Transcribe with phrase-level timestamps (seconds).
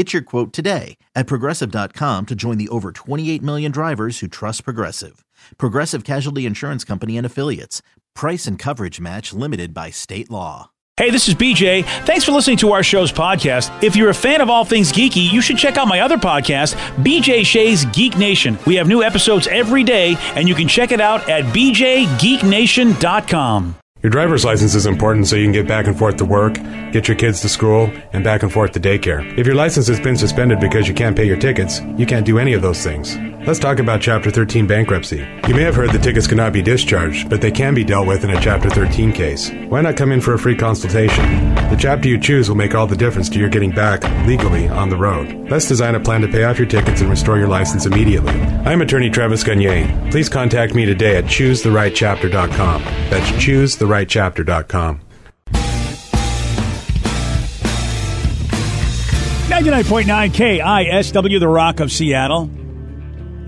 [0.00, 4.64] Get your quote today at progressive.com to join the over 28 million drivers who trust
[4.64, 5.26] Progressive.
[5.58, 7.82] Progressive Casualty Insurance Company and Affiliates.
[8.14, 10.70] Price and coverage match limited by state law.
[10.96, 11.84] Hey, this is BJ.
[12.06, 13.82] Thanks for listening to our show's podcast.
[13.82, 16.76] If you're a fan of all things geeky, you should check out my other podcast,
[17.04, 18.58] BJ Shea's Geek Nation.
[18.66, 23.79] We have new episodes every day, and you can check it out at bjgeeknation.com.
[24.02, 26.54] Your driver's license is important so you can get back and forth to work,
[26.90, 29.38] get your kids to school, and back and forth to daycare.
[29.38, 32.38] If your license has been suspended because you can't pay your tickets, you can't do
[32.38, 33.14] any of those things.
[33.46, 35.26] Let's talk about Chapter 13 bankruptcy.
[35.48, 38.24] You may have heard that tickets cannot be discharged, but they can be dealt with
[38.24, 39.50] in a Chapter 13 case.
[39.68, 41.54] Why not come in for a free consultation?
[41.70, 44.88] The chapter you choose will make all the difference to your getting back legally on
[44.90, 45.48] the road.
[45.50, 48.32] Let's design a plan to pay off your tickets and restore your license immediately.
[48.32, 50.10] I'm attorney Travis Gagne.
[50.10, 52.82] Please contact me today at choosetherightchapter.com.
[52.82, 53.30] That's
[53.90, 55.00] choosetherightchapter.com.
[59.50, 62.48] 99.9 KISW, the Rock of Seattle.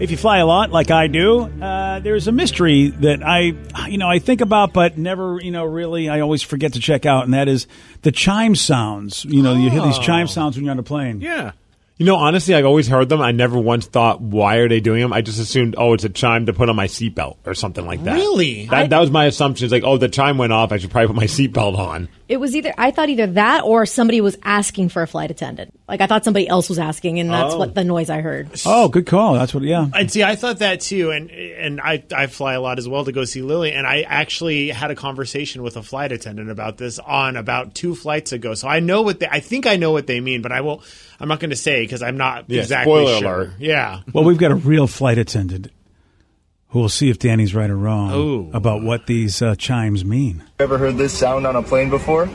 [0.00, 3.54] If you fly a lot like I do, uh, there's a mystery that I,
[3.86, 7.06] you know, I think about, but never, you know, really, I always forget to check
[7.06, 7.68] out, and that is
[8.02, 9.24] the chime sounds.
[9.24, 11.20] You know, you hear these chime sounds when you're on a plane.
[11.20, 11.52] Yeah.
[11.98, 13.20] You know, honestly, I've always heard them.
[13.20, 15.12] I never once thought, why are they doing them?
[15.12, 18.02] I just assumed, oh, it's a chime to put on my seatbelt or something like
[18.04, 18.14] that.
[18.14, 18.66] Really?
[18.66, 19.66] That, that was my assumption.
[19.66, 20.72] It's like, oh, the chime went off.
[20.72, 22.08] I should probably put my seatbelt on.
[22.28, 25.78] It was either I thought either that or somebody was asking for a flight attendant.
[25.92, 27.58] Like I thought somebody else was asking, and that's Oh.
[27.58, 28.48] what the noise I heard.
[28.64, 29.34] Oh, good call.
[29.34, 29.62] That's what.
[29.62, 29.88] Yeah.
[29.94, 33.04] And see, I thought that too, and and I I fly a lot as well
[33.04, 36.78] to go see Lily, and I actually had a conversation with a flight attendant about
[36.78, 38.54] this on about two flights ago.
[38.54, 40.82] So I know what they, I think I know what they mean, but I will.
[41.20, 43.34] I'm not going to say because I'm not Yeah, exactly spoiler sure.
[43.42, 43.50] alert.
[43.58, 44.00] Yeah.
[44.14, 45.68] Well, we've got a real flight attendant
[46.68, 48.50] who will see if Danny's right or wrong Ooh.
[48.54, 50.42] about what these uh, chimes mean.
[50.58, 52.30] Ever heard this sound on a plane before?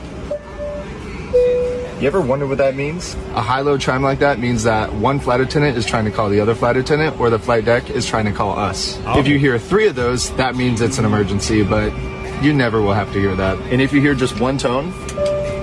[2.00, 3.16] You ever wonder what that means?
[3.34, 6.38] A high-low chime like that means that one flight attendant is trying to call the
[6.38, 9.00] other flight attendant, or the flight deck is trying to call us.
[9.16, 11.92] If you hear three of those, that means it's an emergency, but
[12.40, 13.58] you never will have to hear that.
[13.72, 14.92] And if you hear just one tone,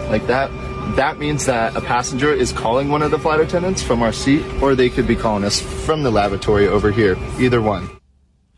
[0.10, 0.52] like that,
[0.98, 4.46] that means that a passenger is calling one of the flight attendants from our seat,
[4.62, 7.18] or they could be calling us from the lavatory over here.
[7.40, 7.90] Either one.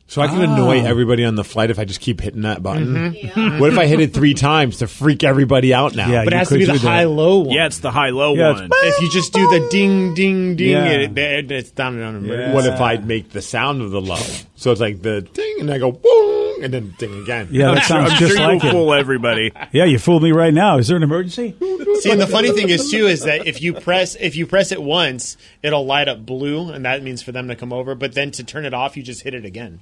[0.09, 0.85] So I can annoy ah.
[0.85, 3.13] everybody on the flight if I just keep hitting that button.
[3.13, 3.59] Mm-hmm.
[3.59, 6.09] What if I hit it three times to freak everybody out now?
[6.09, 6.87] Yeah, But it you has to be the do that.
[6.87, 7.49] high low one.
[7.53, 8.69] Yeah, it's the high low Yeah, it's one.
[8.71, 10.85] If you just do the ding ding ding, Yeah.
[10.85, 12.55] it, it, it's down on emergency.
[12.55, 14.15] What if I make the sound of the low?
[14.55, 17.49] So it's like the ding, and I go boom, and then ding again.
[17.51, 18.71] Yeah, that I'm sounds sure just you'll it.
[18.71, 19.51] fool everybody.
[19.73, 20.77] Yeah, you fooled me right now.
[20.77, 21.53] Is there an emergency?
[21.99, 24.71] See, and the funny thing is too is that if you press if you press
[24.71, 27.93] it once, it'll light up blue, and that means for them to come over.
[27.93, 29.81] But then to turn it off, you just hit it again.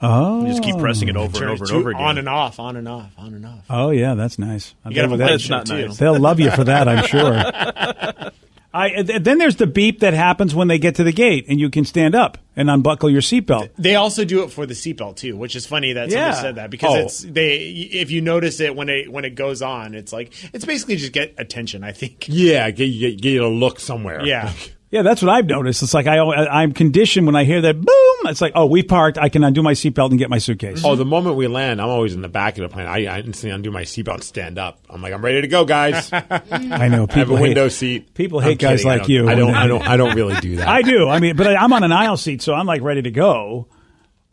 [0.00, 0.78] Oh, You just keep oh.
[0.80, 2.02] pressing it over and over and over again.
[2.02, 3.64] on and off, on and off, on and off.
[3.70, 4.74] Oh yeah, that's nice.
[4.84, 5.86] You gotta have a That- That's not too.
[5.88, 5.96] nice.
[5.96, 8.32] They'll love you for that, I'm sure.
[8.74, 11.70] I, then there's the beep that happens when they get to the gate, and you
[11.70, 13.70] can stand up and unbuckle your seatbelt.
[13.78, 16.32] They also do it for the seatbelt too, which is funny that Yeah.
[16.32, 16.98] somebody said that because Oh.
[16.98, 17.56] it's they.
[17.56, 21.12] If you notice it when it when it goes on, it's like it's basically just
[21.12, 21.84] get attention.
[21.84, 22.26] I think.
[22.28, 24.26] Yeah, get, get, get you to look somewhere.
[24.26, 24.52] Yeah.
[24.88, 25.82] Yeah, that's what I've noticed.
[25.82, 28.30] It's like I, I'm conditioned when I hear that boom.
[28.30, 29.18] It's like, oh, we parked.
[29.18, 30.82] I can undo my seatbelt and get my suitcase.
[30.84, 32.86] Oh, the moment we land, I'm always in the back of the plane.
[32.86, 34.78] I, I instantly undo my seatbelt and stand up.
[34.88, 36.12] I'm like, I'm ready to go, guys.
[36.12, 36.72] I mm.
[36.72, 38.14] I know have a people window hate, seat.
[38.14, 38.90] People I'm hate guys kidding.
[38.90, 39.28] I like don't- you.
[39.28, 39.54] I don't.
[39.54, 39.82] I don't.
[39.88, 40.68] I don't really do that.
[40.68, 41.08] I do.
[41.08, 43.66] I mean, but I, I'm on an aisle seat, so I'm like ready to go.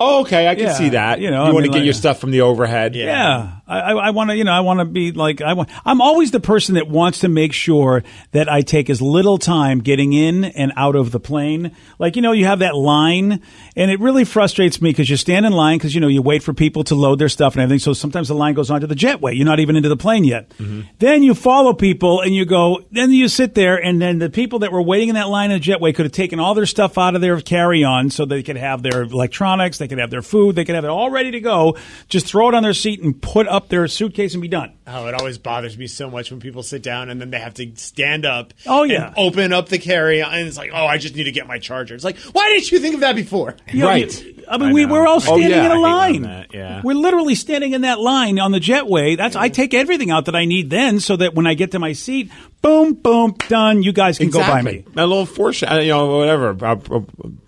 [0.06, 1.20] Oh, okay, I can Yeah, see that.
[1.20, 2.96] you You, know, I want to get like- your stuff from the overhead.
[2.96, 5.70] Yeah, I, I, I want to, you know, I want to be like I want.
[5.86, 9.80] I'm always the person that wants to make sure that I take as little time
[9.80, 11.76] getting in and out of the plane.
[12.00, 13.42] Like you know, you have that line,
[13.76, 16.44] and it really frustrates me because you stand in line because you know you wait
[16.44, 17.80] for people to load their stuff and everything.
[17.80, 19.36] So sometimes the line goes on to the jetway.
[19.36, 20.50] You're not even into the plane yet.
[20.58, 20.82] Mm-hmm.
[21.00, 22.84] Then you follow people and you go.
[22.92, 25.60] Then you sit there, and then the people that were waiting in that line in
[25.62, 28.58] the jetway could have taken all their stuff out of their carry-on so they could
[28.58, 29.78] have their electronics.
[29.78, 30.56] They could can have their food.
[30.56, 31.78] They can have it all ready to go.
[32.10, 34.74] Just throw it on their seat and put up their suitcase and be done.
[34.86, 37.54] Oh, it always bothers me so much when people sit down and then they have
[37.54, 38.54] to stand up.
[38.66, 39.08] Oh, yeah.
[39.08, 41.48] and open up the carry on, and it's like, oh, I just need to get
[41.48, 41.96] my charger.
[41.96, 43.56] It's like, why didn't you think of that before?
[43.72, 44.24] You Right.
[44.26, 46.46] you- I mean, we, we're all Oh, standing yeah, in a line.
[46.54, 46.82] yeah.
[46.84, 49.16] We're literally standing in that line on the jetway.
[49.16, 51.80] That's I take everything out that I need then, so that when I get to
[51.80, 52.30] my seat,
[52.62, 53.84] boom, boom, done.
[53.84, 54.84] You guys can go by me.
[54.98, 56.50] A little foreshadow, you know, whatever.
[56.62, 57.00] Uh, uh,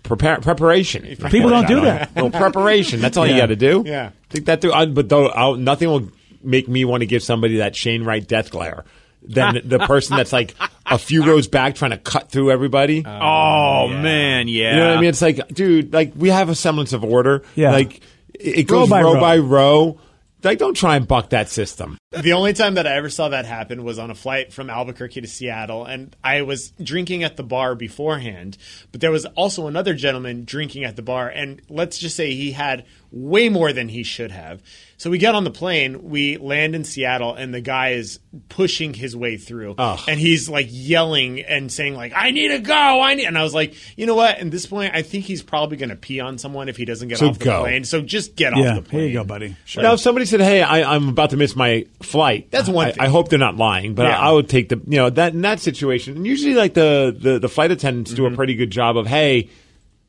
[0.04, 1.02] prepare, preparation.
[1.30, 2.12] People don't do that.
[2.16, 3.00] A little preparation.
[3.00, 3.82] That's all you got to do.
[3.84, 4.12] Yeah.
[4.30, 4.72] Think that through.
[4.72, 6.08] Uh, but though, I'll, nothing will
[6.46, 8.84] make me want to give somebody that Shane Wright death glare
[9.22, 10.54] than the person that's like
[10.86, 13.04] a few rows back trying to cut through everybody.
[13.04, 14.70] Oh, oh man, yeah.
[14.70, 15.10] You know what I mean?
[15.10, 17.42] It's like, dude, like we have a semblance of order.
[17.54, 17.72] Yeah.
[17.72, 18.00] Like
[18.34, 19.20] it it Row goes by row row.
[19.20, 20.00] by row.
[20.42, 21.98] Like, don't try and buck that system.
[22.12, 25.22] The only time that I ever saw that happen was on a flight from Albuquerque
[25.22, 28.56] to Seattle, and I was drinking at the bar beforehand.
[28.92, 32.52] But there was also another gentleman drinking at the bar, and let's just say he
[32.52, 34.62] had way more than he should have.
[34.98, 38.94] So we get on the plane, we land in Seattle, and the guy is pushing
[38.94, 43.12] his way through, and he's like yelling and saying like, "I need to go, I
[43.12, 44.38] need," and I was like, you know what?
[44.38, 47.08] At this point, I think he's probably going to pee on someone if he doesn't
[47.08, 47.60] get So off the go.
[47.60, 47.84] plane.
[47.84, 49.00] So just get Yeah, off the plane.
[49.02, 49.54] here you go, buddy.
[49.76, 52.92] Now, if somebody said, "Hey, I, I'm about to miss my flight," That's one I,
[52.92, 53.00] thing.
[53.02, 54.18] I hope they're not lying, but Yeah.
[54.18, 56.16] I, I would take the you know that in that situation.
[56.16, 58.32] And usually, like the the, the flight attendants do Mm-hmm.
[58.32, 59.50] a pretty good job of, "Hey,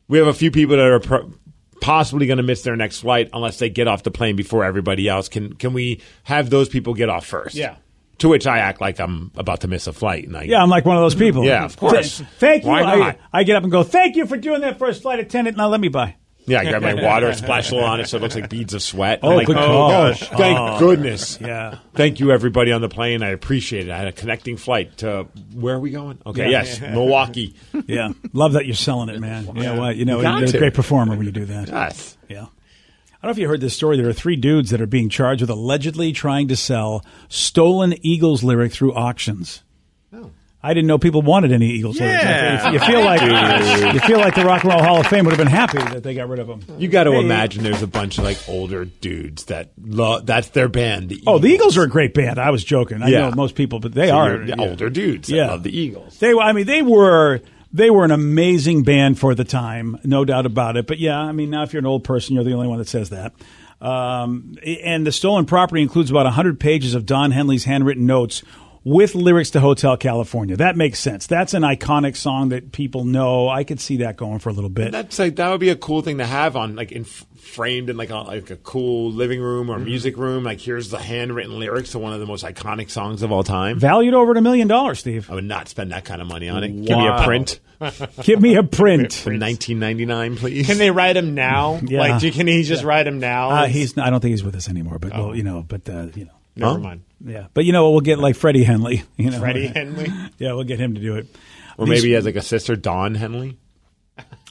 [0.07, 1.29] we have a few people that are." Pro-
[1.81, 5.07] Possibly going to miss their next flight unless they get off the plane before everybody
[5.07, 5.29] else.
[5.29, 7.55] Can can we have those people get off first?
[7.55, 7.75] Yeah.
[8.19, 10.69] To which I act like I'm about to miss a flight, and I Yeah, I'm
[10.69, 11.45] like one of those people.
[11.45, 12.17] Yeah, of course.
[12.17, 12.69] Th- Thank you.
[12.69, 13.17] Why I?
[13.31, 15.55] I get up and go, thank you for doing that first flight attendant.
[15.55, 16.15] Now let me buy.
[16.47, 18.73] Yeah, I grab my water, splash a little on it, so it looks like beads
[18.73, 19.19] of sweat.
[19.21, 20.79] Oh, I'm like, good oh gosh, thank oh.
[20.79, 21.39] goodness.
[21.41, 21.79] Yeah.
[21.93, 23.21] Thank you, everybody on the plane.
[23.21, 23.91] I appreciate it.
[23.91, 26.19] I had a connecting flight to where are we going?
[26.25, 26.63] Okay, Yeah.
[26.63, 27.53] yes, Milwaukee.
[27.85, 28.09] Yeah.
[28.33, 29.45] Love that you're selling it, man.
[29.55, 29.95] Yeah, know what?
[29.97, 31.67] You know, You you're a great performer when you do that.
[31.67, 32.17] Yes.
[32.29, 32.45] Yeah.
[32.45, 33.97] I don't know if you heard this story.
[33.97, 38.43] There are three dudes that are being charged with allegedly trying to sell stolen Eagles
[38.43, 39.63] lyric through auctions.
[40.61, 41.99] I didn't know people wanted any Eagles.
[41.99, 42.71] Yeah.
[42.71, 43.21] You feel like
[43.93, 46.01] you feel like the Rock and Roll Hall of Fame would have been happy that
[46.03, 46.61] they got rid of them.
[46.79, 47.19] You got to Hey.
[47.19, 51.09] imagine there's a bunch of like older dudes that lo- that's their band.
[51.09, 52.39] The Oh, the Eagles are a great band.
[52.39, 53.03] I was joking.
[53.03, 53.29] I Yeah.
[53.29, 54.69] know most people, but they So are you're the yeah.
[54.69, 55.29] older dudes.
[55.29, 55.43] Yeah.
[55.45, 56.17] that love the Eagles.
[56.19, 57.39] They, I mean, they were
[57.71, 60.87] they were an amazing band for the time, no doubt about it.
[60.87, 62.87] But yeah, I mean, now if you're an old person, you're the only one that
[62.87, 63.33] says that.
[63.79, 68.41] Um, and the stolen property includes about 100 pages of Don Henley's handwritten notes
[68.87, 70.55] with lyrics to Hotel California.
[70.55, 71.27] That makes sense.
[71.27, 73.49] That's an iconic song that people know.
[73.49, 74.91] I could see that going for a little bit.
[74.91, 77.97] That's like that would be a cool thing to have on like in framed in
[77.97, 80.43] like a, like a cool living room or music room.
[80.43, 83.79] Like here's the handwritten lyrics to one of the most iconic songs of all time.
[83.79, 85.29] Valued over at a million dollars, Steve.
[85.29, 86.69] I would not spend that kind of money on it.
[86.69, 87.59] Give me a print
[88.23, 89.13] Give me a print.
[89.13, 90.65] from 1999, please.
[90.65, 91.79] Can they write him now?
[91.87, 91.99] Yeah.
[91.99, 93.49] Like, do- can he just write him now?
[93.49, 93.97] Uh, he's.
[93.97, 94.99] I don't think he's with us anymore.
[94.99, 95.63] But well, you know.
[95.65, 96.31] But uh, you know.
[96.57, 96.79] Never Huh?
[96.79, 97.01] mind.
[97.25, 97.47] Yeah.
[97.53, 99.03] But you know, we'll get like Freddie Henley.
[99.17, 100.07] You know, Freddie Henley.
[100.37, 101.27] Yeah, we'll get him to do it.
[101.77, 103.57] or These- maybe he has like a sister, Dawn Henley.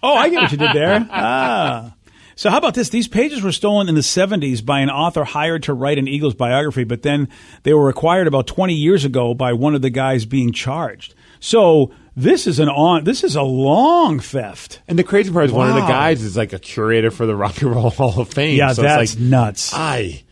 [0.02, 1.06] Oh, I get what you did there.
[1.10, 1.92] Ah.
[2.38, 2.90] So how about this?
[2.90, 6.34] These pages were stolen in the 70s by an author hired to write an Eagles
[6.34, 7.28] biography, but then
[7.62, 11.14] they were acquired about 20 years ago by one of the guys being charged.
[11.40, 14.82] So this is an on this is a long theft.
[14.86, 17.34] And the crazy part is one of the guys is like a curator for the
[17.34, 18.58] Rock and Roll Hall of Fame.
[18.58, 19.72] Yeah, so that's it's like, nuts.
[19.74, 20.22] I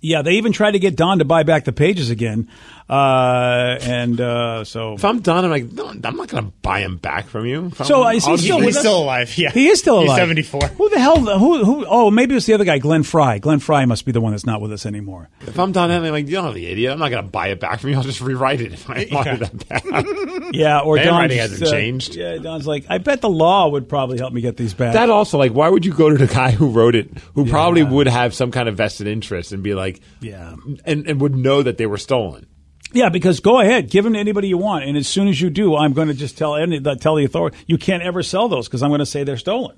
[0.00, 2.48] Yeah, they even tried to get Don to buy back the pages again.
[2.88, 6.80] Uh, and uh, so if I'm done, I'm like, no, I'm not going to buy
[6.80, 7.66] him back from you.
[7.66, 9.36] If So, I'm- is he still He's still alive.
[9.36, 10.08] Yeah, He is still alive.
[10.08, 10.62] He's seventy four.
[10.68, 11.18] Who the hell?
[11.38, 11.64] Who?
[11.64, 11.84] Who?
[11.86, 13.40] Oh, maybe it's the other guy, Glenn Frey.
[13.40, 15.28] Glenn Frey must be the one that's not with us anymore.
[15.42, 16.92] If I'm done, I'm like, you don't know the idiot.
[16.92, 17.96] I'm not going to buy it back from you.
[17.96, 19.84] I'll just rewrite it if I wanted that back.
[20.54, 22.14] Yeah, or Don hasn't uh, changed.
[22.16, 24.94] Yeah, Don's like, I bet the law would probably help me get these back.
[24.94, 27.82] that also, like, why would you go to the guy who wrote it, who probably
[27.82, 30.54] would have some kind of vested interest and be like, Yeah.
[30.86, 32.46] and, and would know that they were stolen?
[32.92, 35.50] Yeah, because go ahead, give them to anybody you want, and as soon as you
[35.50, 38.66] do, I'm going to just tell any, tell the authority you can't ever sell those
[38.66, 39.76] because I'm going to say they're stolen.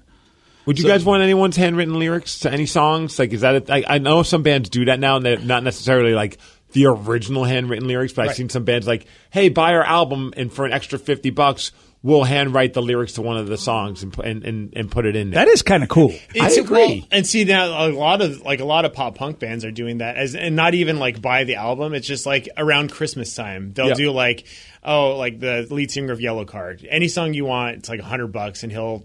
[0.66, 3.18] Would you guys want anyone's handwritten lyrics to any songs?
[3.18, 3.68] Like, is that?
[3.68, 6.38] A, I, I know some bands do that now, and they're not necessarily like
[6.72, 8.12] the original handwritten lyrics.
[8.12, 11.30] But I've seen some bands like, "Hey, buy our album, and for an extra fifty
[11.30, 15.06] bucks, we'll handwrite the lyrics to one of the songs and and and, and put
[15.06, 16.12] it in there." That is kind of cool.
[16.40, 17.00] I agree.
[17.00, 19.70] well, and see now a lot of like a lot of pop punk bands are
[19.70, 21.94] doing that as and not even like buy the album.
[21.94, 23.94] It's just like around Christmas time they'll Yeah.
[23.94, 24.44] do like
[24.82, 26.86] oh like the lead singer of Yellowcard.
[26.88, 29.02] Any song you want, it's like a hundred bucks, and he'll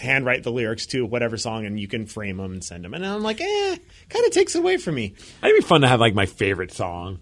[0.00, 2.94] handwrite the lyrics to whatever song, and you can frame them and send them.
[2.94, 3.76] And I'm like, eh,
[4.08, 5.14] kind of takes away from me.
[5.42, 7.18] It'd be fun to have like my favorite song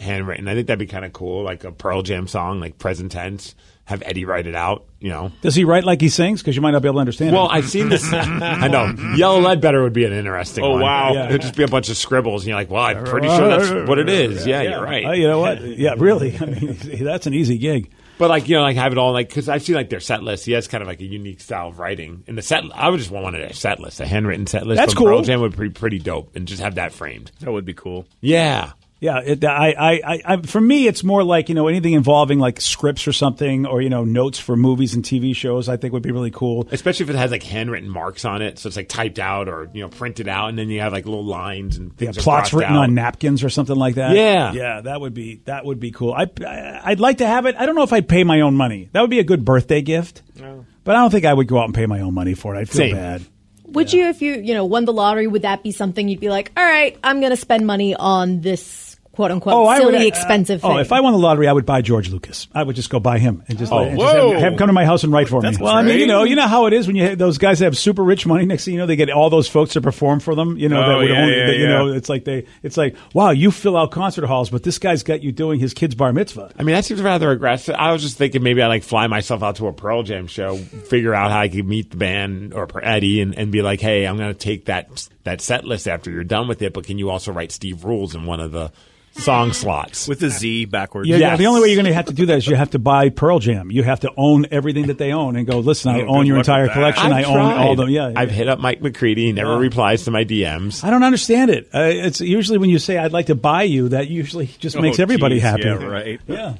[0.00, 0.48] handwritten.
[0.48, 3.54] I think that'd be kind of cool, like a Pearl Jam song, like present tense.
[3.86, 4.86] Have Eddie write it out.
[4.98, 5.32] You know.
[5.42, 6.40] Does he write like he sings?
[6.40, 7.34] Because you might not be able to understand.
[7.34, 7.52] Well, it.
[7.52, 8.10] I've seen this.
[8.12, 8.94] I know.
[9.16, 10.80] Yellow lead better would be an interesting Oh, one.
[10.80, 11.12] wow.
[11.12, 11.28] Yeah.
[11.28, 13.88] It'd just be a bunch of scribbles, and you're like, well, I'm pretty sure that's
[13.88, 14.46] what it is.
[14.46, 15.04] Yeah, you're right.
[15.04, 15.60] Uh, you know what?
[15.62, 16.36] Yeah, really.
[16.38, 17.90] I mean, that's an easy gig.
[18.16, 20.22] But like you know, like have it all like because I've seen like their set
[20.22, 20.46] list.
[20.46, 22.22] He has kind of like a unique style of writing.
[22.28, 24.64] And the set, I would just want one of their set list, a handwritten set
[24.66, 24.78] list.
[24.78, 25.06] That's from cool.
[25.08, 27.32] Pearl Jam would be pretty dope, and just have that framed.
[27.40, 28.06] That would be cool.
[28.20, 28.70] Yeah,
[29.04, 32.38] Yeah, it, I, I, I, I, for me, it's more like you know anything involving
[32.38, 35.68] like scripts or something, or you know notes for movies and TV shows.
[35.68, 36.66] I think would be really cool.
[36.72, 39.68] especially if it has like handwritten marks on it, so it's like typed out or
[39.74, 42.16] you know printed out, and then you have like little lines and things.
[42.16, 42.84] are plots written out.
[42.84, 44.16] on napkins or something like that.
[44.16, 44.54] Yeah.
[44.54, 46.14] yeah, that would be that would be cool.
[46.14, 47.56] I, I I'd like to have it.
[47.58, 48.88] I don't know if I'd pay my own money.
[48.92, 50.22] That would be a good birthday gift.
[50.42, 50.64] Oh.
[50.82, 52.58] But I don't think I would go out and pay my own money for it.
[52.58, 52.96] I'd feel Same.
[52.96, 53.22] bad.
[53.66, 56.28] Would you, if you, you know, won the lottery, would that be something you'd be
[56.28, 58.83] like, all right, I'm going to spend money on this
[59.14, 61.52] quote unquote Oh, I silly, would, uh, expensive Oh, if I won the lottery, I
[61.52, 62.48] would buy George Lucas.
[62.54, 64.66] I would just go buy him and just, Oh, and just have, have him come
[64.68, 65.64] to my house and write for That's me.
[65.64, 67.58] Well, I mean, you know, you know how it is when you have those guys
[67.60, 68.44] that have super rich money.
[68.44, 70.58] Next thing you know, they get all those folks to perform for them.
[70.58, 71.68] You know, Oh, that would yeah, only, yeah, that, you yeah.
[71.68, 75.02] know, it's like they, it's like, wow, you fill out concert halls, but this guy's
[75.02, 76.52] got you doing his kid's bar mitzvah.
[76.58, 77.74] I mean, that seems rather aggressive.
[77.78, 80.56] I was just thinking maybe I like fly myself out to a Pearl Jam show,
[80.56, 84.06] figure out how I could meet the band or Eddie, and, and be like, hey,
[84.06, 86.98] I'm going to take that that set list after you're done with it, but can
[86.98, 88.70] you also write Steve Rules in one of the
[89.16, 90.06] song slots?
[90.08, 91.08] With the Z backwards.
[91.08, 91.38] Yeah, Yes.
[91.38, 93.08] the only way you're going to have to do that is you have to buy
[93.10, 93.70] Pearl Jam.
[93.70, 96.68] You have to own everything that they own and go, listen, I own your entire
[96.68, 97.12] collection.
[97.12, 97.78] I I've own all tried.
[97.86, 97.90] them.
[97.90, 99.26] Yeah, I've hit up Mike McCready.
[99.26, 99.58] He never Yeah.
[99.58, 100.84] replies to my DMs.
[100.84, 101.68] I don't understand it.
[101.74, 104.80] Uh, it's usually when you say I'd like to buy you, that usually just Oh,
[104.80, 105.42] makes everybody geez.
[105.42, 105.62] happy.
[105.64, 106.20] Yeah, right.
[106.26, 106.54] Yeah.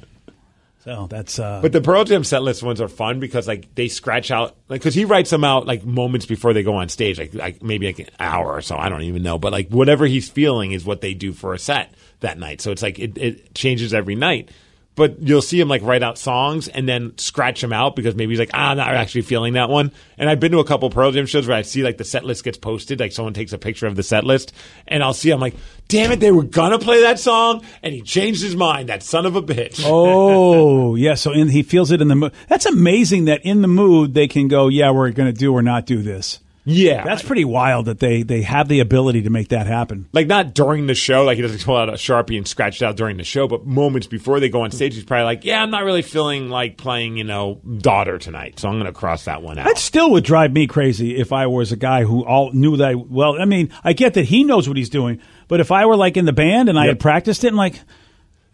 [0.85, 3.87] So that's uh, But the Pearl Jam set list ones are fun because like they
[3.87, 7.17] scratch out like because he writes them out like moments before they go on stage,
[7.17, 8.77] like like maybe like an hour or so.
[8.77, 11.59] I don't even know, but like whatever he's feeling is what they do for a
[11.59, 12.61] set that night.
[12.61, 14.49] So it's like it, it changes every night.
[14.95, 18.31] But you'll see him like write out songs and then scratch them out because maybe
[18.31, 19.91] he's like, ah, I'm not actually feeling that one.
[20.17, 22.23] And I've been to a couple Pearl Jam shows where I see like the set
[22.23, 24.53] list gets posted, like someone takes a picture of the set list,
[24.87, 25.55] and I'll see I'm like,
[25.89, 28.89] damn it, they were gonna play that song, and he changed his mind.
[28.89, 29.81] That son of a bitch.
[29.85, 31.15] oh yeah.
[31.15, 32.33] So in, he feels it in the mood.
[32.47, 35.85] That's amazing that in the mood they can go, yeah, we're to do or not
[35.85, 36.39] do this.
[36.65, 40.09] Yeah, That's pretty wild that they they have the ability to make that happen.
[40.13, 42.85] like not during the show, like he doesn't pull out a sharpie and scratch it
[42.85, 45.61] out during the show, but moments before they go on stage, he's probably like, "Yeah,
[45.61, 49.25] I'm not really feeling like playing, you know, daughter tonight, so I'm going to cross
[49.25, 52.25] that one out." That still would drive me crazy if I was a guy who
[52.25, 52.85] all knew that.
[52.89, 55.85] I, well, I mean, I get that he knows what he's doing, but if I
[55.85, 57.79] were like in the band and I had practiced it, and like,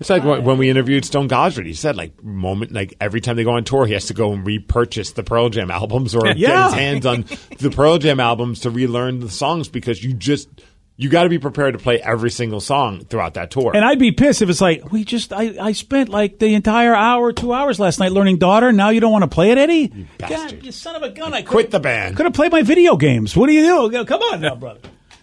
[0.02, 1.68] It's like when when we interviewed Stone Gossard.
[1.68, 4.34] He said like moment like every time they go on tour, he has to go
[4.34, 7.26] and repurchase the Pearl Jam albums or get his hands on
[7.60, 10.50] the Pearl Jam albums to relearn the songs because you just
[10.98, 13.74] you got to be prepared to play every single song throughout that tour.
[13.76, 16.96] and I'd be pissed if it's like we just I, I spent like the entire
[16.96, 18.72] hour, two hours last night learning daughter.
[18.72, 19.92] Now you don't want to play it, Eddie?
[19.94, 20.66] You bastard.
[20.66, 21.32] you son of a gun!
[21.32, 22.18] I Quit the band.
[22.18, 23.38] Could have played my video games.
[23.38, 24.04] What do you do?
[24.06, 24.80] Come on now, brother.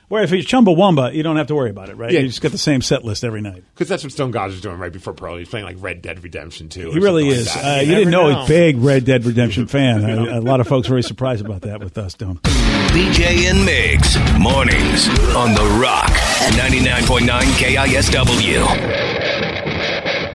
[0.08, 2.10] Where if it's Chumbawamba, you don't have to worry about it, right?
[2.10, 2.20] Yeah.
[2.20, 3.62] You just get the same set list every night.
[3.74, 5.36] Because that's what Stone Gossard's doing right before Pearl.
[5.36, 6.92] He's playing like Red Dead Redemption 2.
[6.92, 7.54] He really is.
[7.54, 7.64] Like.
[7.64, 8.54] Uh, you didn't know, never he's know.
[8.54, 10.08] a big Red Dead Redemption fan.
[10.08, 12.40] A, a lot of folks are very surprised about that with us, don't.
[12.42, 16.08] BJ and Migs, mornings on The Rock,
[16.56, 18.64] 99.9 KISW.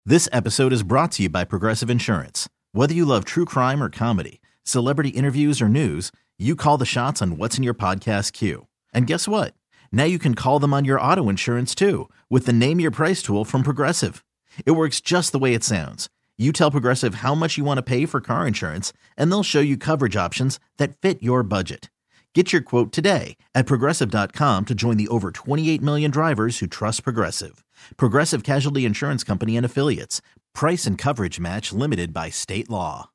[0.06, 2.48] This episode is brought to you by Progressive Insurance.
[2.70, 7.20] Whether you love true crime or comedy, celebrity interviews or news, you call the shots
[7.20, 8.68] on what's in your podcast queue.
[8.92, 9.54] And guess what?
[9.90, 13.22] Now you can call them on your auto insurance too with the Name Your Price
[13.22, 14.24] tool from Progressive.
[14.66, 16.10] It works just the way it sounds.
[16.36, 19.60] You tell Progressive how much you want to pay for car insurance, and they'll show
[19.60, 21.90] you coverage options that fit your budget.
[22.34, 27.04] Get your quote today at progressive.com to join the over 28 million drivers who trust
[27.04, 27.64] Progressive.
[27.96, 30.20] Progressive Casualty Insurance Company and Affiliates.
[30.52, 33.10] Price and coverage match limited by state law.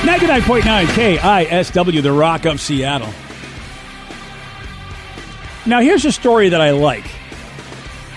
[0.00, 3.12] 99.9 KISW, The Rock of Seattle.
[5.66, 7.04] Now, here's a story that I like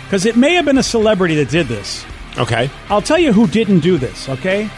[0.05, 2.05] because it may have been a celebrity that did this.
[2.37, 2.69] Okay.
[2.89, 4.69] I'll tell you who didn't do this, okay?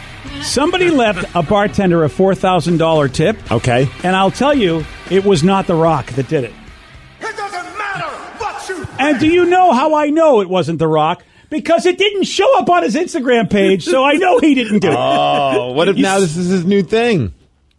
[0.42, 3.88] Somebody left a bartender a $4,000 tip, Okay.
[4.02, 6.52] and I'll tell you, it was not The Rock that did it.
[7.20, 8.06] It doesn't matter
[8.38, 11.22] what you And do you know how I know it wasn't The Rock?
[11.48, 14.88] Because it didn't show up on his Instagram page, so I know he didn't do
[14.88, 14.96] it.
[14.98, 17.32] Oh, what if now this is his new thing?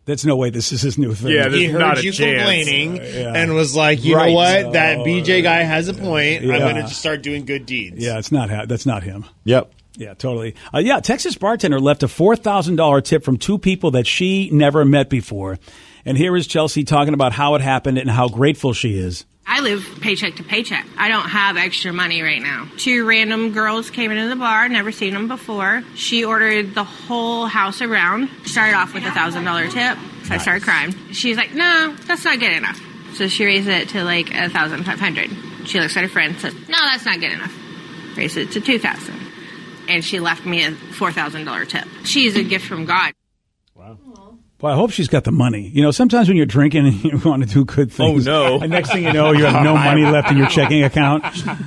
[0.08, 1.34] There's no way this is his new thing.
[1.34, 2.38] Yeah, He heard not you chance.
[2.40, 3.34] complaining yeah.
[3.36, 4.30] and was like, you Right.
[4.30, 4.74] know what?
[4.74, 6.42] That BJ guy has a point.
[6.44, 7.98] I'm going to just start doing good deeds.
[8.04, 8.50] yeah, it's not.
[8.50, 9.26] ha- That's not him.
[9.44, 9.72] Yep.
[9.98, 10.56] Yeah, totally.
[10.74, 14.50] Uh, yeah, Texas bartender left a four thousand dollar tip from two people that she
[14.52, 15.58] never met before,
[16.06, 19.26] and here is Chelsea talking about how it happened and how grateful she is.
[19.50, 20.86] I live paycheck to paycheck.
[20.98, 22.68] I don't have extra money right now.
[22.78, 25.84] Two random girls came into the bar, never seen them before.
[25.96, 28.30] She ordered the whole house around.
[28.46, 30.94] Started off with a thousand dollar tip, so I started crying.
[31.14, 32.80] She's like, "No, that's not good enough."
[33.14, 35.30] So she raised it to like a thousand five hundred.
[35.66, 37.54] She looks at her friend, says, "No, that's not good enough."
[38.18, 39.16] Raised it to two thousand,
[39.88, 41.86] and she left me a four thousand dollar tip.
[42.04, 43.14] She's a gift from God.
[44.60, 45.68] Well, I hope she's got the money.
[45.68, 48.28] You know, sometimes when you're drinking and you want to do good oh, things.
[48.28, 48.62] Oh, no.
[48.62, 51.24] And next thing you know, you have no money left in your checking account.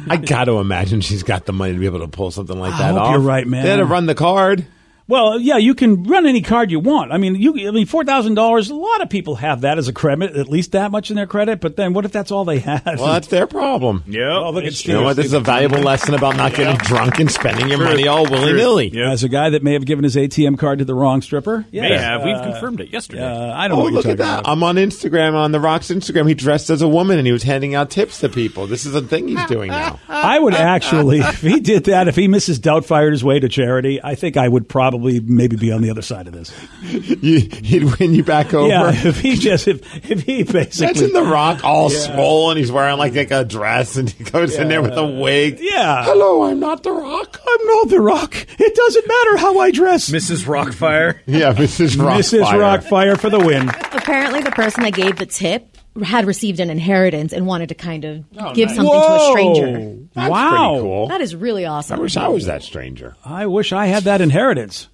[0.08, 2.74] I got to imagine she's got the money to be able to pull something like
[2.74, 3.10] I that hope off.
[3.12, 3.62] you're right, man.
[3.62, 4.66] They had to run the card.
[5.10, 7.10] Well, yeah, you can run any card you want.
[7.10, 7.68] I mean, you.
[7.68, 8.70] I mean, four thousand dollars.
[8.70, 11.26] A lot of people have that as a credit, at least that much in their
[11.26, 11.60] credit.
[11.60, 12.84] But then, what if that's all they have?
[12.84, 14.04] Well, that's their problem.
[14.06, 14.38] Yeah.
[14.38, 14.94] Oh, look at You Steve.
[14.94, 15.16] know what?
[15.16, 18.52] This is a valuable lesson about not getting drunk and spending your money all willy
[18.52, 18.92] nilly.
[19.00, 21.82] As a guy that may have given his ATM card to the wrong stripper, yeah,
[21.82, 22.22] May have.
[22.22, 23.22] We've uh, confirmed it yesterday.
[23.24, 23.80] Uh, I don't.
[23.80, 24.40] Oh, know look at that!
[24.40, 24.52] About.
[24.52, 26.28] I'm on Instagram, on The Rock's Instagram.
[26.28, 28.68] He dressed as a woman and he was handing out tips to people.
[28.68, 29.98] This is a thing he's doing now.
[30.08, 32.58] I would actually, if he did that, if he Mrs.
[32.60, 36.02] Doubtfire his way to charity, I think I would probably maybe be on the other
[36.02, 36.52] side of this.
[37.20, 38.66] You, he'd win you back over.
[38.68, 41.98] Yeah, if he just if, if he basically Imagine The Rock all Yeah.
[41.98, 42.56] swollen.
[42.56, 45.58] He's wearing like, like a dress and he goes in there with a wig.
[45.60, 46.04] Yeah.
[46.04, 47.40] Hello, I'm not The Rock.
[47.46, 48.34] I'm not the Rock.
[48.58, 50.08] It doesn't matter how I dress.
[50.10, 50.46] Mrs.
[50.46, 51.18] Rockfire.
[51.26, 51.96] Yeah, Mrs.
[51.96, 52.42] Rockfire.
[52.42, 52.44] Mrs.
[52.58, 53.68] Rockfire for the win.
[53.92, 55.69] Apparently, the person that gave the tip
[56.04, 59.96] had received an inheritance and wanted to kind of Oh, give something to a stranger.
[60.14, 60.68] That's wow.
[60.70, 61.08] pretty cool.
[61.08, 61.98] That is really awesome.
[61.98, 63.16] I wish I was that stranger.
[63.24, 64.88] I wish I had that inheritance.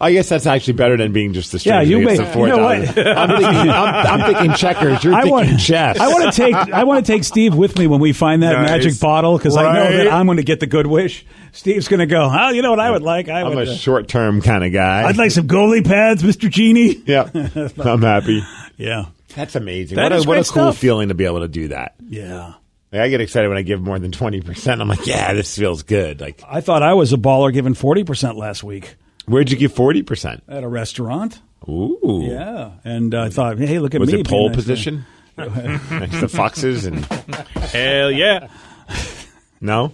[0.00, 1.76] I guess that's actually better than being just the stranger.
[1.90, 2.10] Yeah, stranger.
[2.12, 2.76] you that gets may- you know what?
[2.76, 5.02] I'm, thinking, I'm, I'm thinking checkers.
[5.02, 5.98] You're I thinking want, chess.
[5.98, 8.52] I want to take I want to take Steve with me when we find that
[8.52, 8.70] Nice.
[8.70, 11.26] magic bottle because I know that I'm going to get the good wish.
[11.50, 12.30] Steve's going to go.
[12.32, 13.28] Oh, you know what I would like?
[13.28, 13.66] I I'm would.
[13.66, 15.02] a uh, short-term kind of guy.
[15.08, 17.02] I'd like some goalie pads, Mister Genie.
[17.04, 17.28] Yeah,
[17.78, 18.44] I'm happy.
[18.76, 19.96] Yeah, That's amazing.
[19.96, 20.78] That what a, what a cool stuff.
[20.78, 21.94] feeling to be able to do that.
[22.08, 22.54] yeah.
[22.90, 24.80] Like, I get excited when I give more than twenty percent.
[24.80, 26.22] I'm like, yeah, this feels good.
[26.22, 29.74] Like, I thought I was a baller giving forty percent last week where'd you give
[29.74, 30.42] forty percent?
[30.48, 31.38] at a restaurant.
[31.68, 34.20] Ooh, Yeah, and uh, I thought, hey, look at Was me.
[34.20, 35.04] it pole position?
[35.36, 38.48] Next to foxes and Hell yeah.
[39.60, 39.92] No.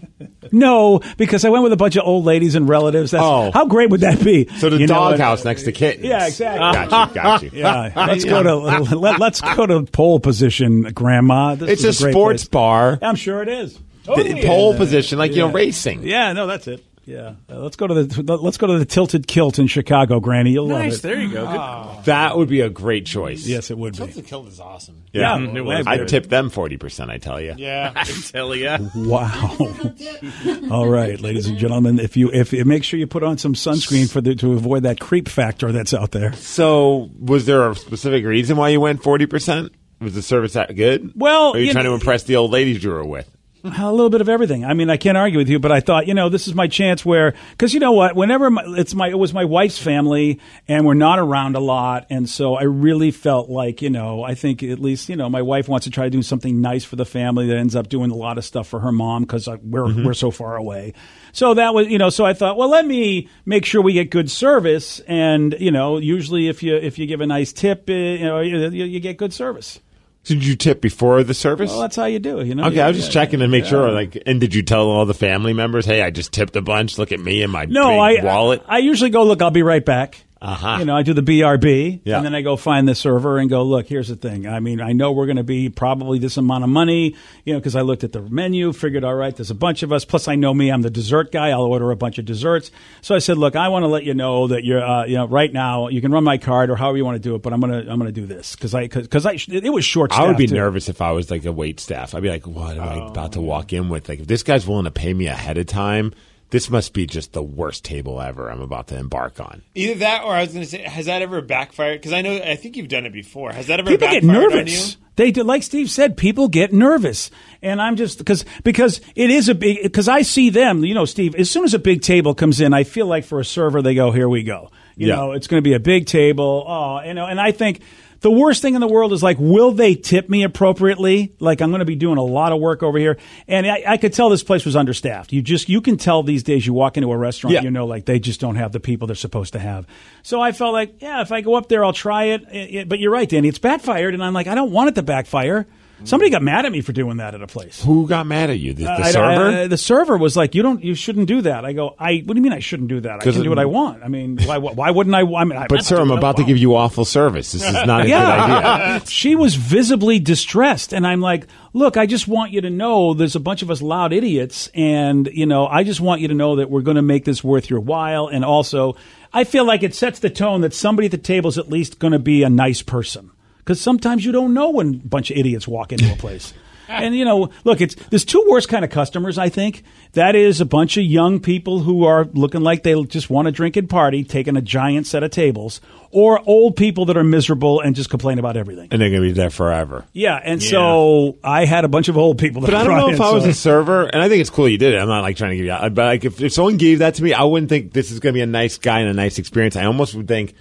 [0.52, 3.10] No, because I went with a bunch of old ladies and relatives.
[3.12, 3.50] That's, Oh.
[3.52, 4.46] How great would that be?
[4.58, 6.04] So the doghouse next to kittens.
[6.06, 6.88] Yeah, exactly.
[6.90, 7.14] Got you.
[7.22, 7.50] Got you.
[7.54, 8.56] Yeah, let's go to
[8.96, 11.54] let, let's go to pole position, Grandma.
[11.54, 12.48] This It's a great sports place.
[12.50, 12.98] bar.
[13.02, 13.78] I'm sure it is.
[14.04, 14.78] The Totally pole is.
[14.78, 16.02] position, like you know, racing.
[16.02, 16.84] Yeah, no, that's it.
[17.06, 20.52] Yeah, Uh, let's go to the let's go to the Tilted Kilt in Chicago, Granny.
[20.52, 21.02] You'll love it.
[21.02, 21.46] There you go.
[21.46, 22.04] Good.
[22.06, 23.46] That would be a great choice.
[23.46, 24.06] Yes, it would be.
[24.06, 25.02] The kilt is awesome.
[25.12, 27.10] Yeah, Yeah, it was I'd tip them forty percent.
[27.10, 27.54] I tell you.
[27.58, 28.04] Yeah.
[28.34, 28.78] Hell yeah.
[28.94, 29.56] Wow.
[30.70, 34.10] All right, ladies and gentlemen, if you if make sure you put on some sunscreen
[34.10, 36.32] for the, to avoid that creep factor that's out there.
[36.34, 39.72] So, was there a specific reason why you went forty percent?
[40.00, 41.12] Was the service that good?
[41.14, 43.30] Well, or are you, you trying know- to impress the old ladies you were with?
[43.64, 44.62] A little bit of everything.
[44.62, 46.68] I mean, I can't argue with you, but I thought, you know, this is my
[46.68, 50.38] chance where, because you know what, whenever my, it's my, it was my wife's family,
[50.68, 54.34] and we're not around a lot, and so I really felt like, you know, I
[54.34, 56.96] think at least, you know, my wife wants to try to do something nice for
[56.96, 60.04] the family that ends up doing a lot of stuff for her mom because we're
[60.04, 60.92] we're so far away.
[61.32, 64.10] So that was, you know, so I thought, well, let me make sure we get
[64.10, 67.92] good service, and you know, usually if you if you give a nice tip, uh,
[67.94, 69.80] you know, you you get good service.
[70.24, 71.70] So did you tip before the service?
[71.70, 72.64] Well, that's how you do it, you know.
[72.64, 73.90] okay, Yeah, I was just yeah, checking to make sure.
[73.92, 76.98] Like, and did you tell all the family members, "Hey, I just tipped a bunch.
[76.98, 79.40] Look at me and my No, big I wallet." I usually go look.
[79.42, 80.24] I'll be right back.
[80.44, 80.76] Uh-huh.
[80.78, 82.18] You know, I do the BRB, Yeah.
[82.18, 83.86] and then I go find the server and go look.
[83.86, 84.46] Here's the thing.
[84.46, 87.16] I mean, I know we're going to be probably this amount of money.
[87.44, 89.90] You know, because I looked at the menu, figured, all right, there's a bunch of
[89.92, 90.04] us.
[90.04, 90.70] Plus, I know me.
[90.70, 91.48] I'm the dessert guy.
[91.50, 92.70] I'll order a bunch of desserts.
[93.00, 95.26] So I said, look, I want to let you know that you're, uh, you know,
[95.26, 97.52] right now you can run my card or however you want to do it, but
[97.54, 100.12] I'm gonna I'm gonna do this because I because I it was short.
[100.12, 100.54] I would be too.
[100.56, 102.14] nervous if I was like a wait staff.
[102.14, 103.32] I'd be like, "What am I about Oh.
[103.32, 104.08] to walk in with?
[104.08, 106.12] Like, if this guy's willing to pay me ahead of time,
[106.50, 108.50] this must be just the worst table ever.
[108.50, 111.22] I'm about to embark on." Either that, or I was going to say, has that
[111.22, 112.00] ever backfired?
[112.00, 113.52] Because I know, I think you've done it before.
[113.52, 114.56] Has that ever people get backfired on you?
[114.58, 114.96] nervous.
[115.16, 117.30] They do, like Steve said, people get nervous,
[117.62, 120.84] and I'm just because because it is a big because I see them.
[120.84, 121.36] You know, Steve.
[121.36, 123.94] As soon as a big table comes in, I feel like for a server, they
[123.94, 125.14] go, "Here we go." You Yeah.
[125.16, 126.64] know, it's going to be a big table.
[126.66, 127.80] Oh, you know, and I think.
[128.24, 131.34] The worst thing in the world is like, will they tip me appropriately?
[131.40, 133.96] Like, I'm going to be doing a lot of work over here, and I, I
[133.98, 135.30] could tell this place was understaffed.
[135.30, 136.66] You just you can tell these days.
[136.66, 137.60] You walk into a restaurant, Yeah.
[137.60, 139.86] you know, like they just don't have the people they're supposed to have.
[140.22, 142.44] So I felt like, yeah, if I go up there, I'll try it.
[142.50, 143.48] It- it- But you're right, Danny.
[143.48, 145.66] It's backfired, and I'm like, I don't want it to backfire.
[146.04, 147.82] Somebody got mad at me for doing that at a place.
[147.82, 148.74] Who got mad at you?
[148.74, 149.44] The, the uh, I- I- server?
[149.62, 152.34] I- the server was like, "You don't, you shouldn't do that." I go, "I, what
[152.34, 153.20] do you mean I shouldn't do that?
[153.20, 154.02] I can do what I want.
[154.02, 155.20] I mean, why, why wouldn't I?
[155.20, 157.52] I mean, I, but sir, I'm about to give you awful service.
[157.52, 159.06] This is not a good idea.
[159.08, 163.36] she was visibly distressed, and I'm like, "Look, I just want you to know there's
[163.36, 166.56] a bunch of us loud idiots, and you know, I just want you to know
[166.56, 168.96] that we're going to make this worth your while, and also,
[169.32, 171.98] I feel like it sets the tone that somebody at the table is at least
[171.98, 173.30] going to be a nice person."
[173.64, 176.52] Because sometimes you don't know when a bunch of idiots walk into a place.
[176.86, 179.38] And you know, look, it's there's two worst kind of customers.
[179.38, 183.30] I think that is a bunch of young people who are looking like they just
[183.30, 187.16] want to drink and party, taking a giant set of tables, or old people that
[187.16, 188.88] are miserable and just complain about everything.
[188.90, 190.04] And they're going to be there forever.
[190.12, 192.60] Yeah, and so I had a bunch of old people.
[192.60, 194.28] That But I don't brought know in, if I was so- a server, and I
[194.28, 194.98] think it's cool you did it.
[194.98, 197.14] I'm not like trying to give you, out, but like if, if someone gave that
[197.14, 199.14] to me, I wouldn't think this is going to be a nice guy and a
[199.14, 199.74] nice experience.
[199.76, 200.52] I almost would think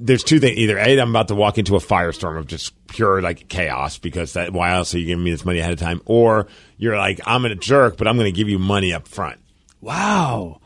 [0.00, 0.56] there's two things.
[0.56, 4.34] Either a, I'm about to walk into a firestorm of just pure like chaos because
[4.34, 6.00] that why else are you giving me this money ahead of time?
[6.04, 9.38] Or you're like I'm a jerk, but I'm going to give you money up front.
[9.80, 10.60] Wow.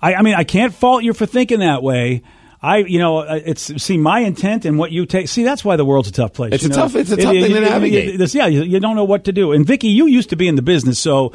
[0.00, 2.22] I, I mean, I can't fault you for thinking that way.
[2.60, 5.28] I, you know, uh, it's see my intent and what you take.
[5.28, 6.52] See, that's why the world's a tough place.
[6.54, 6.74] It's a know?
[6.74, 8.18] tough- it's a tough thing to navigate.
[8.18, 9.52] this- yeah, you, you don't know what to do.
[9.52, 11.32] And Vicky, you used to be in the business, so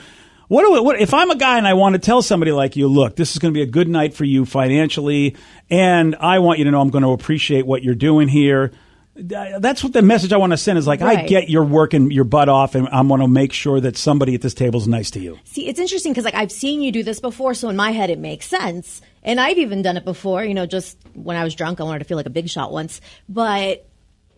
[0.54, 2.88] what, do, what if I'm a guy and I want to tell somebody like you,
[2.88, 5.36] look, this is going to be a good night for you financially,
[5.70, 8.72] and I want you to know I'm going to appreciate what you're doing here.
[9.16, 12.24] That's what the message I want to send is like, I get you're working your
[12.24, 15.12] butt off, and I want to make sure that somebody at this table is nice
[15.12, 15.40] to you.
[15.44, 18.10] See, it's interesting because like I've seen you do this before, so in my head
[18.10, 19.02] it makes sense.
[19.24, 20.44] And I've even done it before.
[20.44, 22.72] You know, just when I was drunk, I wanted to feel like a big shot
[22.72, 23.02] once.
[23.30, 23.88] But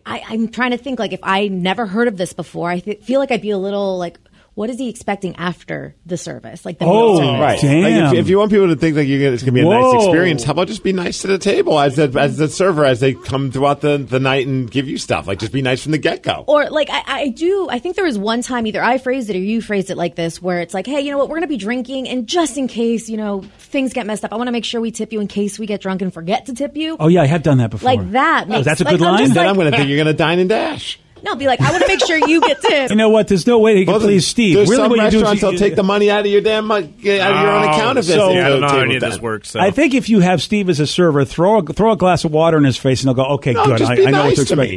[0.06, 3.02] I, I'm trying to think like if I never heard of this before, I th-
[3.02, 4.18] feel like I'd be a little like,
[4.56, 6.64] what is he expecting after the service?
[6.64, 7.40] Like the Oh, meal service.
[7.40, 7.60] Right.
[7.60, 7.82] Damn.
[7.82, 9.60] Like if, if you want people to think like you're gonna, it's going to be
[9.60, 9.92] a Whoa.
[9.92, 12.84] nice experience, how about just be nice to the table as the, as the server
[12.84, 15.26] as they come throughout the, the night and give you stuff.
[15.28, 16.42] Like just be nice from the get go.
[16.48, 19.36] Or like I, I do, I think there was one time either I phrased it
[19.36, 21.46] or you phrased it like this, where it's like, hey, you know what, we're gonna
[21.46, 24.52] be drinking, and just in case you know things get messed up, I want to
[24.52, 26.96] make sure we tip you in case we get drunk and forget to tip you.
[26.98, 27.94] Oh yeah, I have done that before.
[27.94, 29.28] Like that Oh, makes- that's a like, good I'm line.
[29.28, 30.98] Then like- I'm going to think you're going to dine and dash.
[31.26, 32.90] No, be like, I want to make sure you get tipped.
[32.90, 33.26] You know what?
[33.28, 34.54] There's no way they can Well, please Steve.
[34.54, 36.26] There's really, some what you do is restaurants you- will take the money out of
[36.26, 38.68] your damn out of your own oh, account if so- there's Yeah, I don't know
[38.68, 39.50] how any of this works.
[39.50, 39.60] So.
[39.60, 42.30] I think if you have Steve as a server, throw a, throw a glass of
[42.32, 43.78] water in his face, and he'll go, "Okay, No, good.
[43.78, 44.76] just I, be I know what to to expect." me.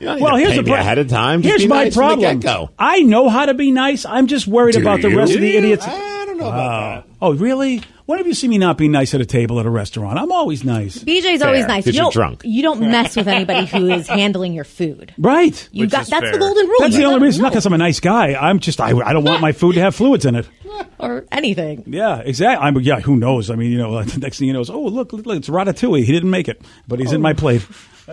[0.00, 1.42] You don't need Well, to here's pay the me pro- ahead of time.
[1.42, 2.70] Just Here's my nice problem.
[2.78, 4.06] I know how to be nice.
[4.06, 5.18] I'm just worried Do about the you?
[5.18, 5.58] rest of the you?
[5.58, 5.86] idiots.
[5.86, 7.12] I don't know about that.
[7.20, 7.82] Oh, really?
[8.10, 10.18] When have you seen me not be nice at a table at a restaurant?
[10.18, 10.98] I'm always nice.
[10.98, 11.84] BJ's always Fair, nice.
[11.84, 12.40] 'cause You you're don't, drunk.
[12.42, 15.14] you don't mess with anybody who is handling your food.
[15.20, 15.68] Right.
[15.70, 16.32] You Which got is that's fair.
[16.32, 16.76] the golden rule.
[16.80, 17.42] That's You the only don't reason.
[17.42, 17.50] Not know.
[17.52, 18.34] because I'm a nice guy.
[18.34, 20.48] I'm just I, I don't want my food to have fluids in it.
[20.98, 21.84] or anything.
[21.86, 22.66] Yeah, exactly.
[22.66, 22.98] I'm yeah.
[22.98, 23.48] Who knows?
[23.48, 25.48] I mean, you know, the next thing you know is oh look, look, look it's
[25.48, 26.02] Ratatouille.
[26.02, 27.34] He didn't make it, but he's in my oh.
[27.34, 27.64] plate.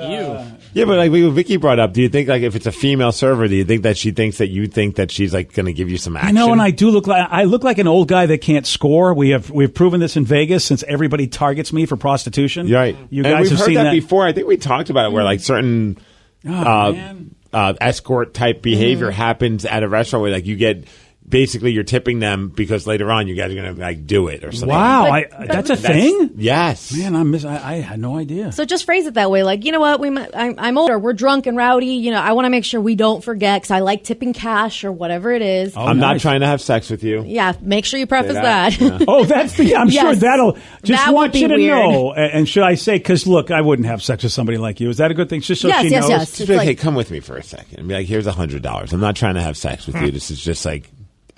[0.02, 0.58] You.
[0.74, 3.48] Yeah, but like Vicky brought up, do you think like if it's a female server,
[3.48, 5.90] do you think that she thinks that you think that she's like going to give
[5.90, 6.30] you some action?
[6.30, 8.66] I know, and I do look like I look like an old guy that can't
[8.66, 9.14] score.
[9.14, 12.68] We have we've proven this in Vegas since everybody targets me for prostitution.
[12.68, 12.98] You're right.
[13.10, 14.26] You and guys we've have heard seen that, that, before.
[14.26, 15.98] I think we talked about it where like certain
[16.46, 17.14] Oh, uh,
[17.54, 20.86] uh, escort type behavior happens at a restaurant where like you get
[21.30, 24.44] basically you're tipping them because later on you guys are going to like do it
[24.44, 24.70] or something.
[24.70, 26.32] Wow, I, But- that's a That's- thing.
[26.38, 26.96] Yes.
[26.96, 28.52] Man, I'm miss- I, I had no idea.
[28.52, 30.98] So just phrase it that way, like you know what, we might, I'm, I'm older,
[30.98, 31.88] we're drunk and rowdy.
[31.88, 34.84] You know, I want to make sure we don't forget because I like tipping cash
[34.84, 35.76] or whatever it is.
[35.76, 37.24] Oh, I'm not trying to have sex with you.
[37.26, 38.74] Yeah, make sure you preface Say that.
[38.74, 39.06] that, yeah.
[39.08, 39.76] Oh, that's the.
[39.76, 40.54] I'm sure that'll.
[40.84, 41.78] Just That would want you to weird.
[41.78, 42.13] know.
[42.13, 42.98] And, and should I say?
[42.98, 44.90] Because look, I wouldn't have sex with somebody like you.
[44.90, 45.42] Is that a good thing?
[45.42, 46.10] Just so Yes, she yes, knows.
[46.10, 46.20] yes.
[46.30, 47.80] Just It's be like, like- hey, come with me for a second.
[47.80, 48.94] And be like, here's a hundred dollars.
[48.94, 50.12] I'm not trying to have sex with you.
[50.12, 50.90] This is just like,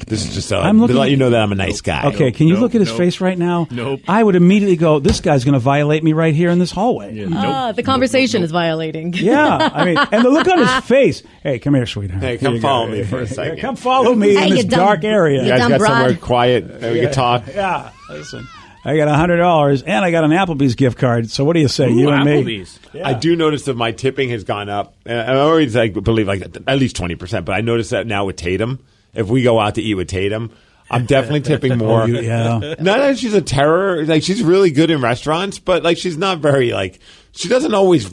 [0.07, 2.07] this is just a, I'm looking- to let you know that I'm a nice guy.
[2.07, 2.97] Okay, can you Nope, look at his nope.
[2.97, 3.67] face right now?
[3.71, 4.01] Nope.
[4.07, 4.99] I would immediately go.
[4.99, 7.13] This guy's going to violate me right here in this hallway.
[7.13, 7.27] Yeah.
[7.31, 9.13] Ah, the conversation is violating.
[9.13, 11.23] yeah, I mean, and the look on his face.
[11.43, 12.21] Hey, come here, sweetheart.
[12.23, 12.67] Hey, come you go.
[12.67, 13.59] follow me for a second.
[13.59, 15.39] Come follow me Hey, in this dumb- dark area.
[15.39, 15.89] You you guys got broad.
[15.89, 17.43] somewhere quiet that we can talk.
[17.47, 18.47] Yeah, listen.
[18.85, 21.29] I got a hundred dollars and I got an Applebee's gift card.
[21.29, 22.41] So what do you say, Ooh, you and me?
[22.61, 22.79] Applebee's.
[23.03, 24.95] I do notice that my tipping has gone up.
[25.05, 28.23] And I always like believe like at least twenty percent, but I notice that now
[28.25, 28.79] with Tatum.
[29.13, 30.51] If we go out to eat with Tatum,
[30.91, 32.01] I'm definitely tipping oh, more.
[32.03, 32.59] Oh, you- yeah.
[32.79, 34.05] Not that she's a terror.
[34.05, 36.99] Like she's really good in restaurants, but like she's not very like
[37.31, 38.09] she doesn't always.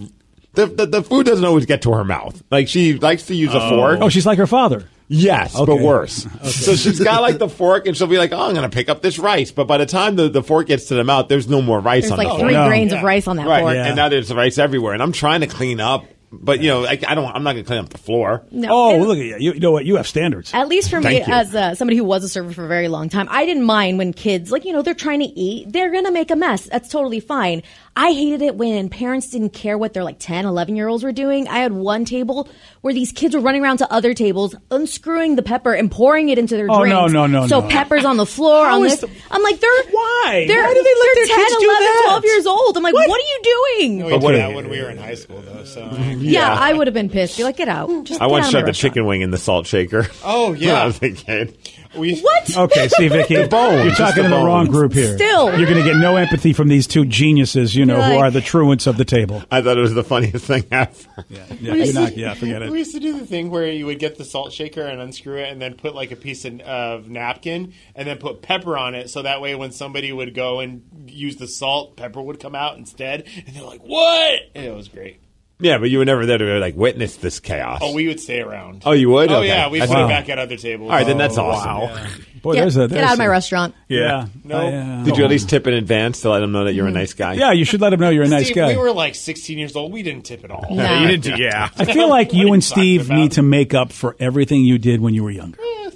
[0.55, 2.43] The, the, the food doesn't always get to her mouth.
[2.51, 3.69] Like she likes to use a oh.
[3.69, 3.99] fork.
[4.01, 4.89] Oh, she's like her father.
[5.09, 5.85] Yes, but Okay.
[5.85, 6.27] worse.
[6.43, 8.89] So she's got like the fork, and she'll be like, "Oh, I'm going to pick
[8.89, 11.47] up this rice." But by the time the, the fork gets to the mouth, there's
[11.49, 12.65] no more rice There's on like the three fork.
[12.65, 12.69] No.
[12.69, 13.75] grains of rice on that Right, fork.
[13.75, 13.87] Yeah.
[13.87, 16.07] and now there's rice everywhere, and I'm trying to clean up
[16.40, 17.27] But you know, like, I don't.
[17.27, 18.44] I'm not gonna clean up the floor.
[18.51, 18.68] No.
[18.70, 19.37] Oh, And- look at you.
[19.38, 19.53] you.
[19.55, 19.85] You know what?
[19.85, 20.53] You have standards.
[20.55, 21.33] At least for me, Thank you.
[21.35, 23.99] as uh, somebody who was a server for a very long time, I didn't mind
[23.99, 25.72] when kids, like, you know, they're trying to eat.
[25.72, 26.64] They're going to make a mess.
[26.66, 27.62] That's totally fine.
[27.99, 31.13] I hated it when parents didn't care what their like 10, 11 year olds were
[31.13, 31.49] doing.
[31.49, 32.47] I had one table
[32.83, 36.37] where these kids were running around to other tables, unscrewing the pepper and pouring it
[36.37, 36.93] into their Oh, drinks.
[36.95, 37.69] no, no, no, So no.
[37.69, 38.67] pepper's on the floor.
[38.67, 39.01] How on this.
[39.01, 39.83] the- I'm like, they're.
[39.91, 40.45] Why?
[40.47, 42.03] They're, Why do they let their 10, kids do 11, that?
[42.09, 42.77] 12 years old.
[42.77, 43.41] I'm like, what, are you
[43.79, 44.05] doing?
[44.05, 45.65] We did that when we were in high school, though.
[45.65, 47.39] So Yeah, I would have been pissed.
[47.39, 47.89] Be like, get out.
[48.05, 50.07] Just I get once out shoved the chicken wing in the salt shaker.
[50.23, 50.83] Oh, yeah.
[50.83, 51.57] I was a kid.
[51.97, 52.57] We What?
[52.57, 55.17] Okay, see, Vicky, bones, you're talking the to the wrong group here.
[55.17, 55.57] Still.
[55.59, 58.31] you're going to get no empathy from these two geniuses, you know, You're who are
[58.31, 59.43] the truants of the table.
[59.51, 60.93] I thought it was the funniest thing ever.
[61.29, 62.71] Yeah, you're not, yeah, forget it.
[62.71, 65.39] We used to do the thing where you would get the salt shaker and unscrew
[65.39, 68.95] it, and then put like a piece of, of napkin, and then put pepper on
[68.95, 72.55] it, so that way when somebody would go and use the salt, pepper would come
[72.55, 75.21] out instead, and they're like, "What?" And it was great.
[75.59, 77.81] Yeah, but you were never there to uh, like witness this chaos.
[77.83, 78.83] Oh, we would stay around.
[78.85, 79.31] Oh, you would?
[79.31, 79.49] Oh Okay.
[79.49, 80.05] yeah, we That's put wow.
[80.05, 80.90] it back at other tables.
[80.90, 81.97] All right, then that's Oh, awesome.
[81.97, 82.07] wow.
[82.42, 83.75] Boy, Get, there's a get out of my a- restaurant.
[83.88, 84.59] Yeah, No.
[84.59, 86.87] I, uh, Did you at least tip in advance to let them know that you're
[86.87, 86.95] a mm.
[86.95, 87.33] nice guy?
[87.35, 88.69] Yeah, you should let them know you're a nice Steve, guy.
[88.69, 89.92] we were like 16 years old.
[89.92, 90.66] We didn't tip at all.
[90.77, 91.01] Nah.
[91.01, 91.38] You didn't.
[91.38, 91.71] Yeah.
[91.77, 93.16] I feel like you and Steve about?
[93.16, 95.59] need to make up for everything you did when you were younger.
[95.61, 95.90] Eh.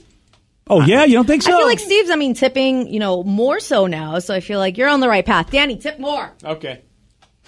[0.69, 1.53] Oh yeah, you don't think so?
[1.53, 4.21] I feel like Steve's, I mean, tipping, you know, more so now.
[4.21, 5.51] So I feel like you're on the right path.
[5.51, 6.31] Danny, tip more.
[6.45, 6.81] Okay.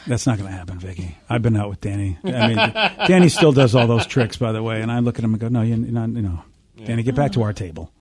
[0.07, 1.17] That's not going to happen, Vicky.
[1.29, 2.19] I've been out with Danny.
[2.25, 2.57] I mean,
[3.07, 4.81] Danny still does all those tricks, by the way.
[4.83, 6.11] And I look at him and go, "No, you're not.
[6.11, 6.43] You know,
[6.85, 7.93] Danny, get back to our table."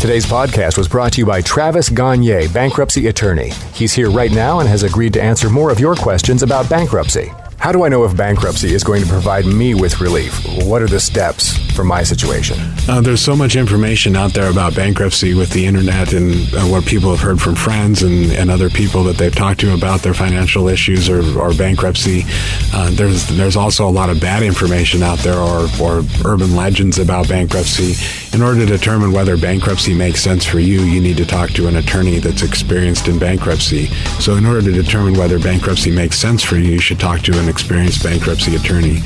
[0.00, 3.50] Today's podcast was brought to you by Travis Gagne, bankruptcy attorney.
[3.74, 7.30] He's here right now and has agreed to answer more of your questions about bankruptcy.
[7.60, 10.46] How do I know if bankruptcy is going to provide me with relief?
[10.64, 12.56] What are the steps for my situation?
[12.88, 16.86] Uh, there's so much information out there about bankruptcy with the internet and uh, what
[16.86, 20.14] people have heard from friends and, and other people that they've talked to about their
[20.14, 22.24] financial issues or, or bankruptcy.
[22.72, 26.98] Uh, there's there's also a lot of bad information out there or, or urban legends
[26.98, 27.92] about bankruptcy.
[28.32, 31.66] In order to determine whether bankruptcy makes sense for you, you need to talk to
[31.66, 33.86] an attorney that's experienced in bankruptcy.
[34.20, 37.36] So in order to determine whether bankruptcy makes sense for you, you should talk to
[37.40, 39.00] an experienced bankruptcy attorney.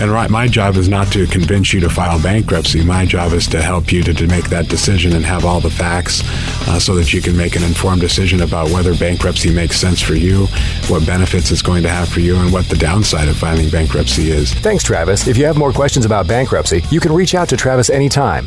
[0.00, 2.82] And right, my job is not to convince you to file bankruptcy.
[2.82, 5.70] My job is to help you to, to make that decision and have all the
[5.70, 6.22] facts
[6.66, 10.14] uh, so that you can make an informed decision about whether bankruptcy makes sense for
[10.14, 10.46] you,
[10.88, 14.30] what benefits it's going to have for you, and what the downside of filing bankruptcy
[14.30, 14.54] is.
[14.54, 15.28] Thanks, Travis.
[15.28, 18.46] If you have more questions about bankruptcy, you can reach out to Travis anytime